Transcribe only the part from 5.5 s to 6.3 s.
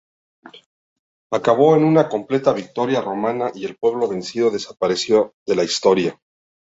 la historia.